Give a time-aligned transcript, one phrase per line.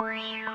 [0.00, 0.53] Wow.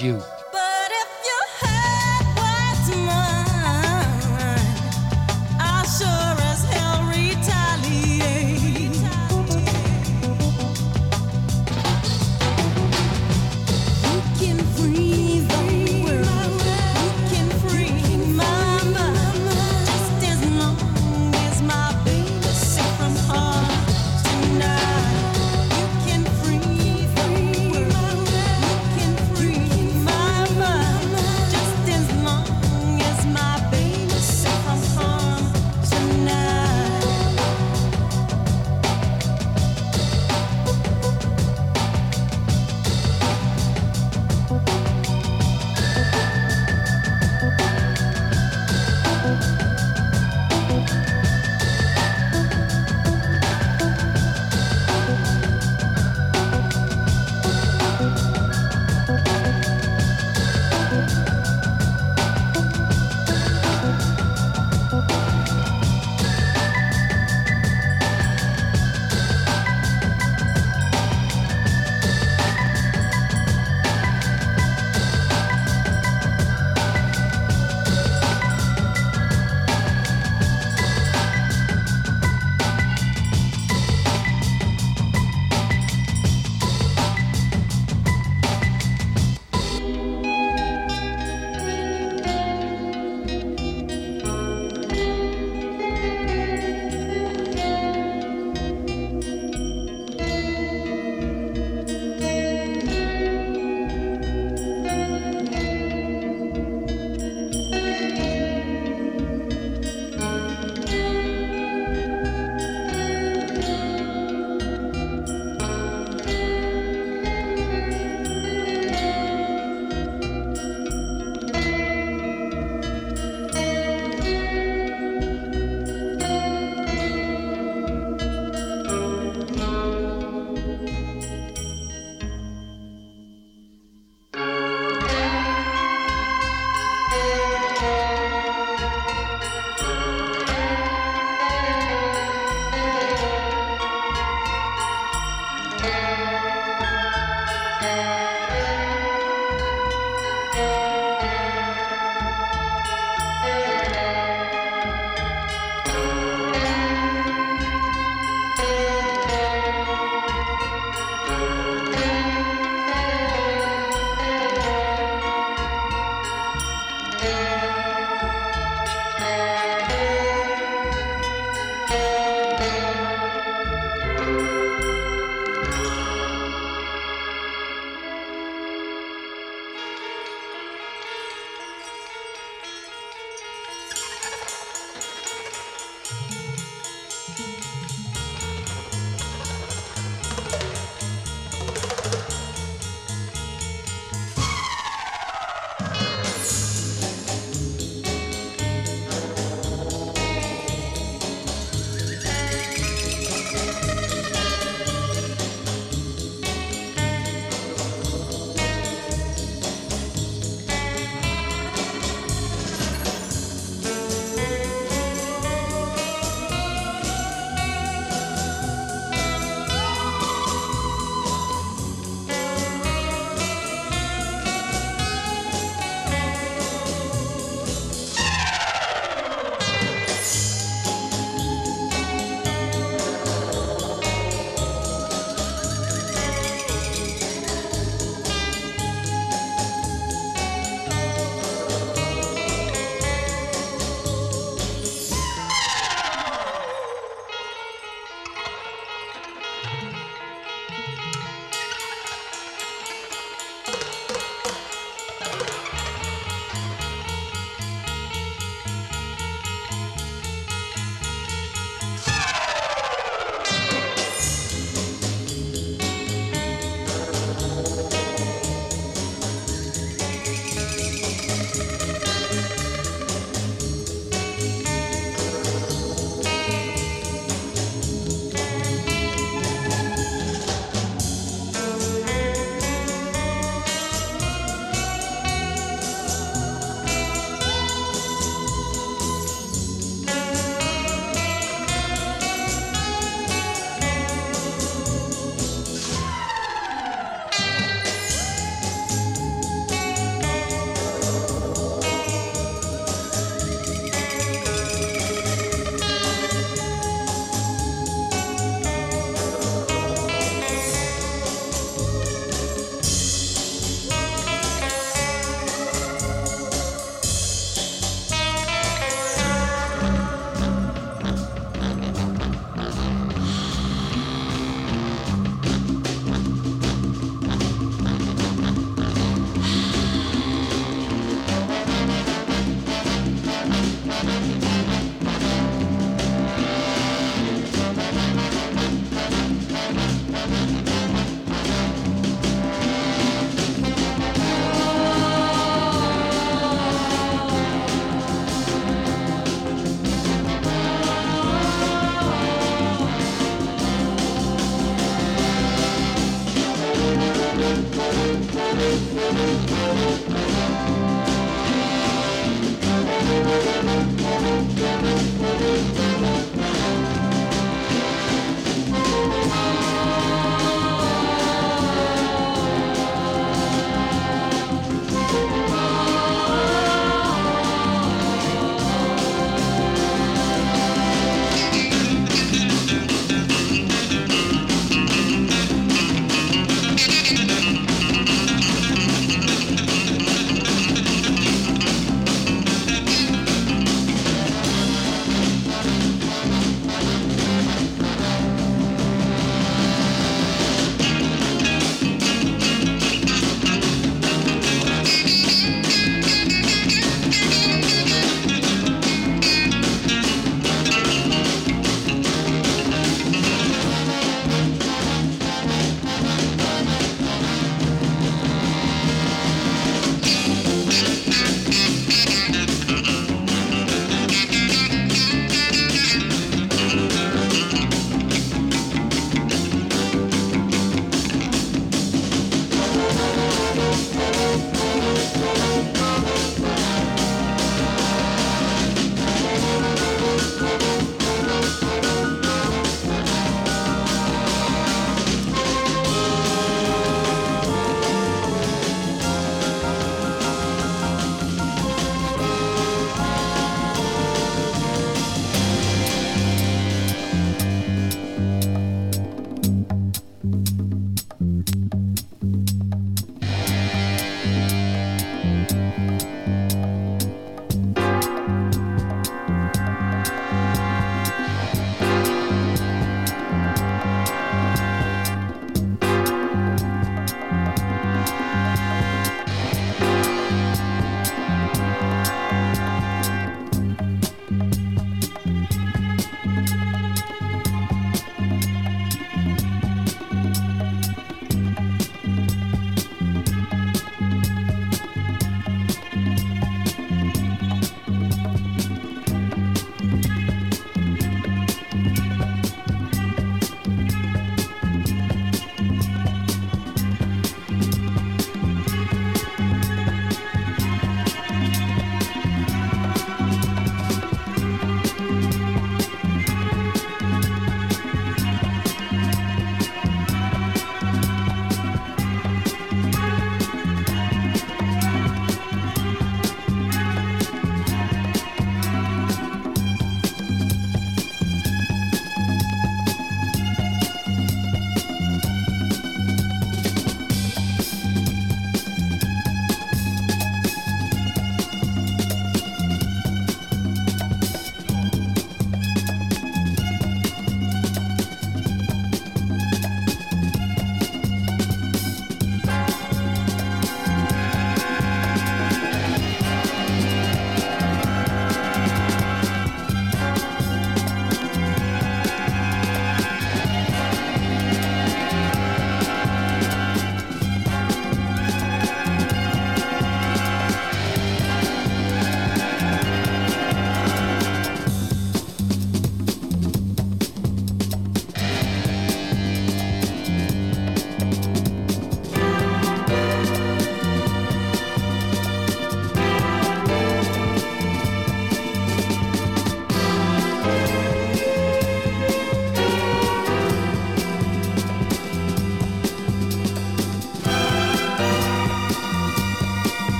[0.00, 0.31] You.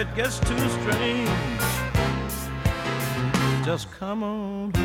[0.00, 1.28] it gets too strange,
[3.62, 4.79] just come on.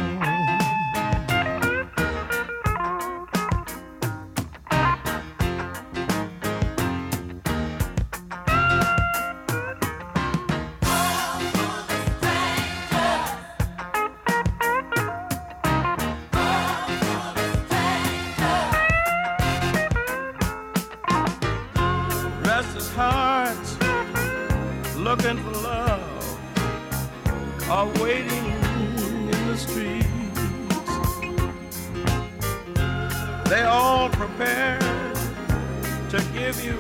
[36.18, 36.78] to give you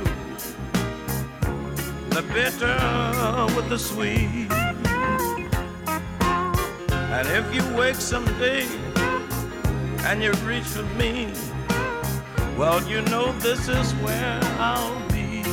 [2.09, 4.49] the bitter with the sweet.
[7.11, 8.65] And if you wake someday
[10.05, 11.33] and you reach for me,
[12.57, 15.43] well, you know this is where I'll be.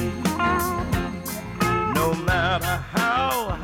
[1.92, 3.58] No matter how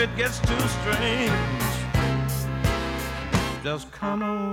[0.00, 1.32] if it gets too strange.
[3.64, 4.47] Just come on.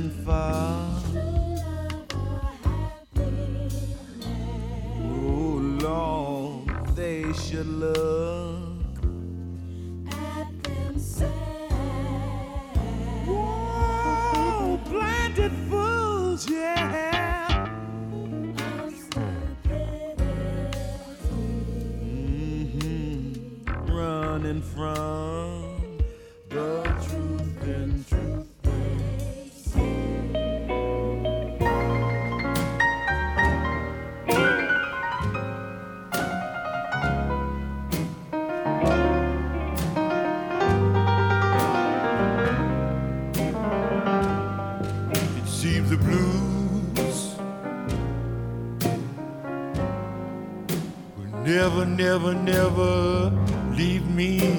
[0.00, 0.39] and fire.
[52.00, 53.30] never, never
[53.76, 54.49] leave me.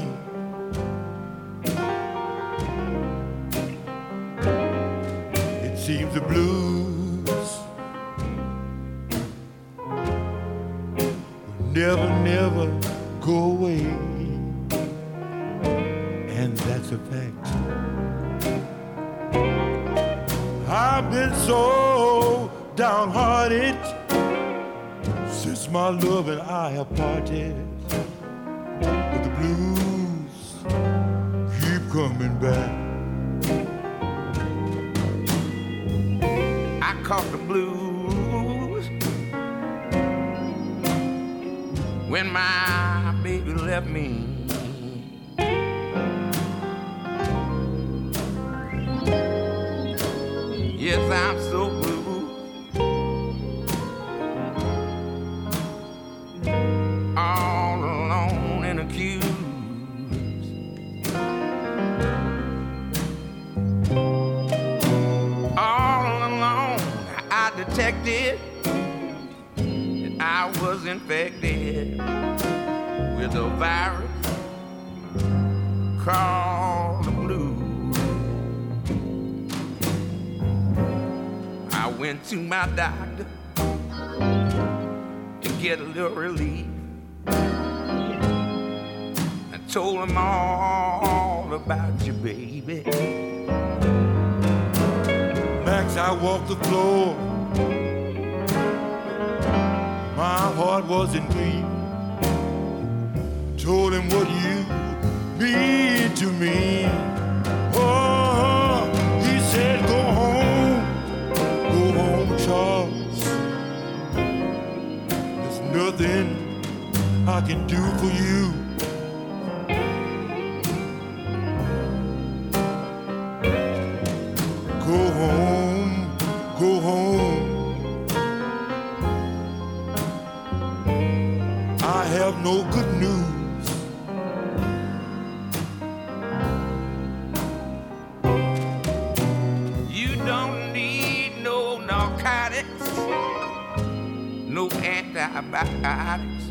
[142.61, 146.45] antibiotics, no antibiotics.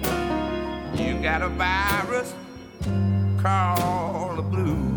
[1.01, 2.35] You got a virus
[3.43, 4.90] called the blues.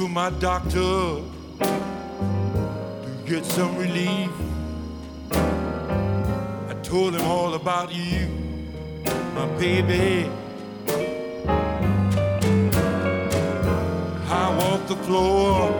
[0.00, 1.20] to my doctor
[1.58, 4.30] to get some relief.
[5.30, 8.26] I told him all about you,
[9.34, 10.30] my baby.
[14.40, 15.70] I walked the floor,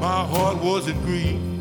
[0.00, 1.51] my heart was in grief.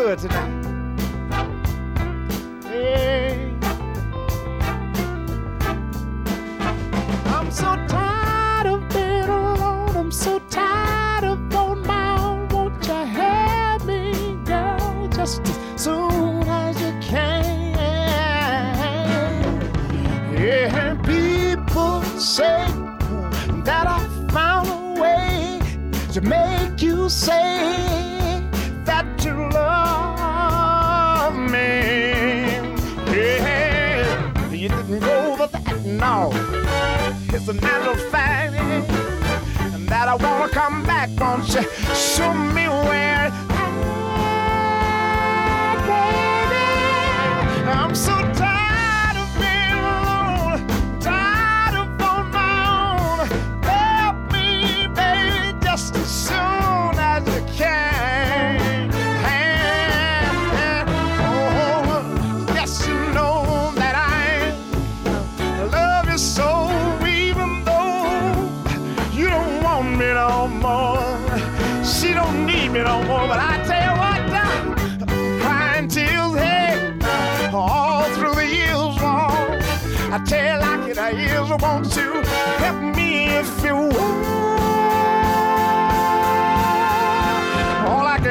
[0.00, 0.49] 特制的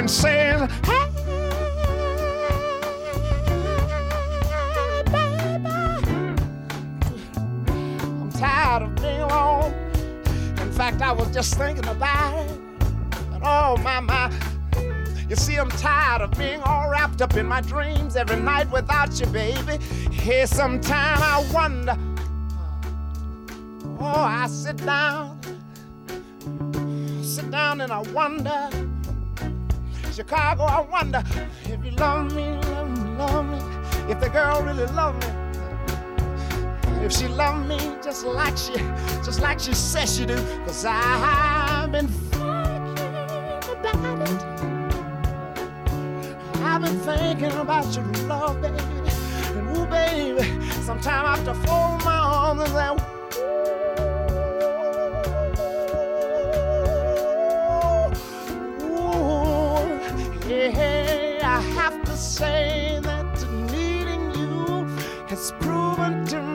[0.09, 1.05] All Say, hey,
[5.05, 5.67] baby,
[7.67, 9.71] I'm tired of being alone.
[10.61, 12.51] In fact, I was just thinking about it.
[13.33, 14.33] And oh, my, my.
[15.29, 19.19] You see, I'm tired of being all wrapped up in my dreams every night without
[19.19, 19.77] you, baby.
[20.11, 21.95] Here, sometime I wonder.
[23.99, 25.39] Oh, I sit down,
[27.21, 28.88] sit down and I wonder.
[30.19, 31.23] Chicago, I wonder
[31.63, 33.57] if you love me, love me, love me.
[34.11, 35.27] If the girl really love me.
[37.05, 38.73] If she love me just like she,
[39.23, 40.35] just like she says she do.
[40.65, 42.43] Cause I've been thinking
[43.79, 44.43] about it.
[46.63, 48.75] I've been thinking about your love, baby.
[49.55, 50.43] And ooh, baby,
[50.81, 52.89] sometime to fold my arms and say,
[62.39, 64.85] say that needing you
[65.27, 66.48] has proven to me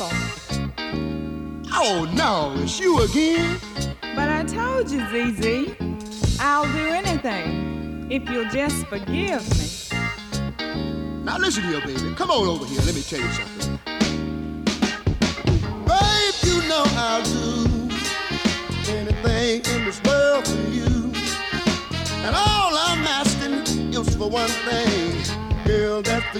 [0.00, 0.16] Ethel.
[1.72, 3.58] Oh, no, it's you again.
[4.14, 9.66] But I told you, ZZ, I'll do anything if you'll just forgive me.
[11.24, 12.14] Now listen here, baby.
[12.14, 12.80] Come on over here.
[12.82, 13.78] Let me tell you something.
[15.86, 17.88] Babe, you know I'll do
[18.88, 21.12] anything in this world for you.
[22.24, 26.39] And all I'm asking is for one thing, girl, that's for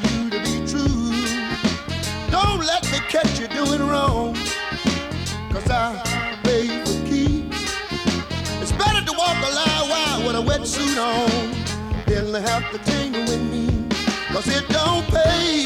[11.00, 11.30] on
[12.06, 13.66] than to have to tangle with me.
[14.32, 15.64] Cause it don't pay.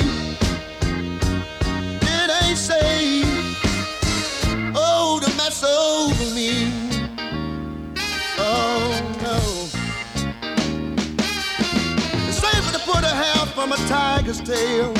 [2.14, 3.26] It ain't safe.
[4.76, 6.50] Oh, to mess over me.
[8.38, 8.90] Oh
[9.26, 9.38] no.
[12.28, 14.92] It's safer to put a hair from a tiger's tail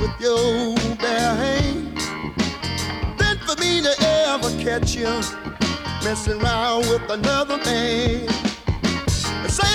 [0.00, 1.96] with your bare hand
[3.18, 3.94] than for me to
[4.26, 5.12] ever catch you
[6.04, 8.33] messing around with another man.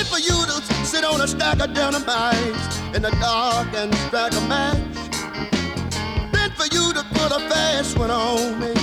[0.01, 4.31] It's for you to sit on a stack of dynamite in the dark and strike
[4.33, 4.77] a match.
[6.31, 8.73] Then for you to put a fast one on me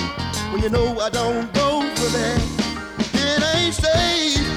[0.51, 2.39] when you know I don't go for that.
[3.15, 4.47] It ain't safe.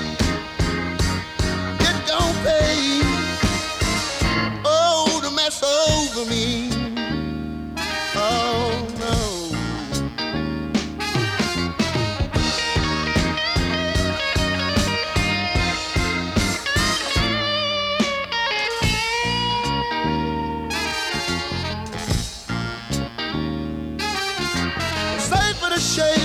[1.88, 3.00] It don't pay.
[4.62, 6.69] Oh, to mess over me.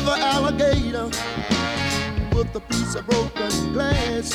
[0.06, 1.06] Save alligator
[2.36, 4.32] with a piece of broken glass.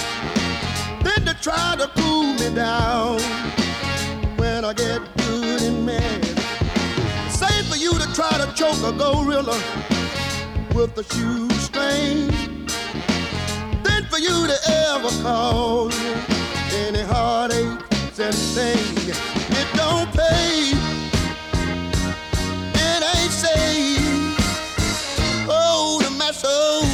[1.03, 3.21] Then to try to cool me down
[4.37, 6.25] when I get good and mad.
[7.31, 9.59] Same for you to try to choke a gorilla
[10.75, 12.29] with a shoestring.
[13.83, 14.59] Then for you to
[14.89, 15.99] ever cause
[16.87, 19.50] any heartaches and pain.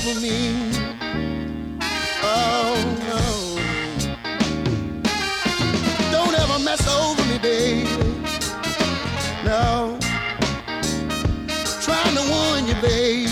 [0.08, 0.70] Over me.
[2.22, 2.76] Oh
[3.08, 3.22] no.
[6.12, 7.90] Don't ever mess over me, baby.
[9.44, 9.98] No.
[11.82, 13.25] Trying to warn you, baby.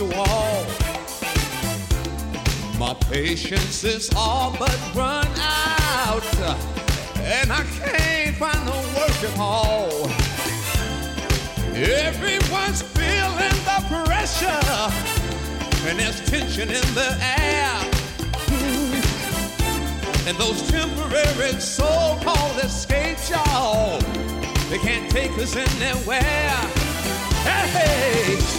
[0.00, 0.64] the wall.
[2.78, 6.24] My patience is all but run out,
[7.18, 10.08] and I can't find no work at all.
[11.76, 14.64] Everyone's feeling the pressure,
[15.86, 17.76] and there's tension in the air.
[20.26, 24.00] And those temporary so-called escapes, y'all,
[24.70, 26.56] they can't take us anywhere.
[27.44, 28.49] Hey!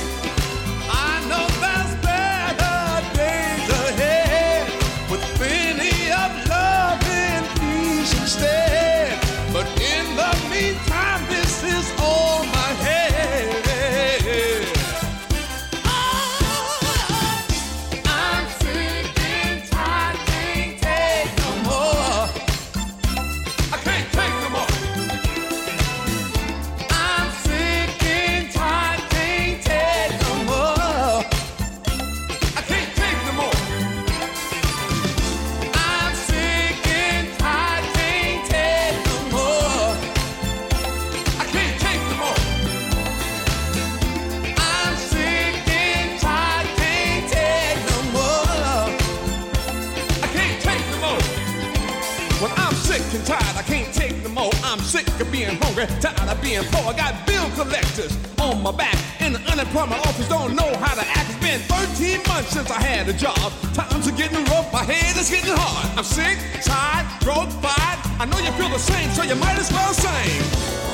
[56.51, 56.93] being poor.
[56.93, 58.97] I got bill collectors on my back.
[59.21, 61.29] and the unemployment office, don't know how to act.
[61.29, 63.51] It's been 13 months since I had a job.
[63.73, 65.97] Times are getting rough, my head is getting hard.
[65.97, 67.99] I'm sick, tired, broke, fired.
[68.19, 70.90] I know you feel the same, so you might as well sing.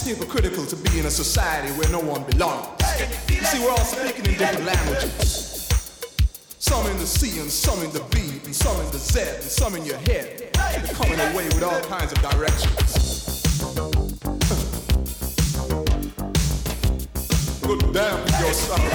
[0.00, 2.66] It's hypocritical to be in a society where no one belongs.
[3.28, 5.68] You see, we're all speaking in different languages.
[6.58, 9.42] Some in the C and some in the B and some in the Z and
[9.42, 10.50] some in your head.
[10.54, 13.42] They're coming away with all kinds of directions.
[17.62, 18.89] Good damn yourself.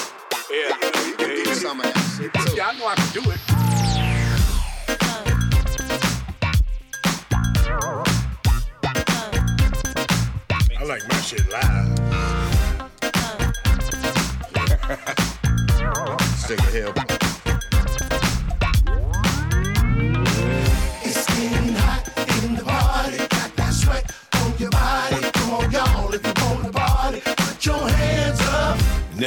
[0.49, 1.07] Yeah, you, Yeah.
[1.07, 1.55] you can yeah, do yeah.
[1.55, 2.55] some of that shit too.
[2.55, 3.39] Yeah, I know I can do it.
[10.77, 11.95] I like my shit live.
[16.37, 17.24] Stick a hell.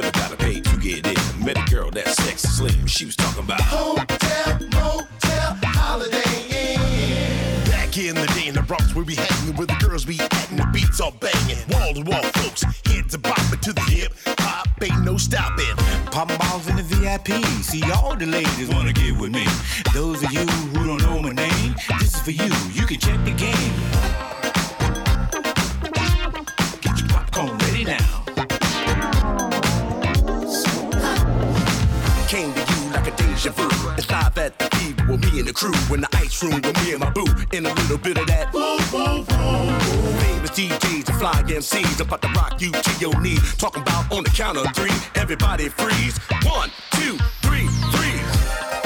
[0.01, 1.45] Never gotta pay to get in.
[1.45, 2.87] Met a girl that's sexy slim.
[2.87, 7.65] She was talking about hotel, motel, holiday inn.
[7.65, 10.51] Back in the day in the Bronx, where we hanging, where the girls be at
[10.51, 11.59] and the beats all banging.
[11.71, 15.75] Wall to wall, folks, head to bop it to the hip hop, ain't no stopping.
[16.13, 17.45] Pop balls in the VIP.
[17.65, 19.47] See all the ladies wanna get with me.
[19.95, 22.53] Those of you who don't know my name, this is for you.
[22.73, 23.98] You can check the game.
[35.39, 37.25] In and the crew in the ice room with me and my boo.
[37.53, 38.51] In a little bit of that.
[38.51, 40.19] Boom, boom, boom.
[40.19, 43.55] Famous DJs and fly MCs about to rock you to your knees.
[43.55, 46.19] Talking about on the count of three, everybody freeze.
[46.43, 48.78] One, two, three, freeze.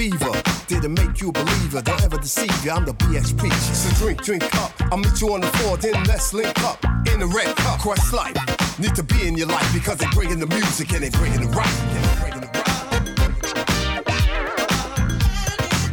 [0.00, 0.32] Fever,
[0.66, 1.82] did it make you a believer?
[1.82, 3.52] Don't ever deceive you, I'm the BHP.
[3.52, 4.72] So drink, drink up.
[4.90, 6.82] I'll meet you on the floor, then let's link up.
[7.12, 8.34] In the red cup, quest life.
[8.78, 11.48] Need to be in your life because they bringing the music and they bringing the
[11.48, 11.66] rock.
[11.66, 12.66] Yeah, they bringing the rock.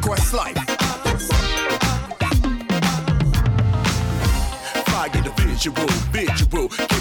[0.01, 0.55] Quest life.
[4.88, 5.34] Fire the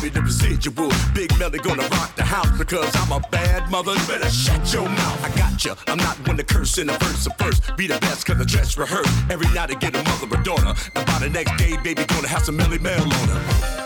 [0.06, 0.90] me the residual.
[1.14, 3.92] Big Melly gonna rock the house because I'm a bad mother.
[3.92, 5.24] You better shut your mouth.
[5.24, 5.74] I got ya.
[5.86, 7.76] I'm not one to curse in the verse of first.
[7.76, 9.10] Be the best cause the dress rehearsed.
[9.30, 10.74] Every night I get a mother or daughter.
[10.94, 13.85] And by the next day, baby, gonna have some Melle Mel on her.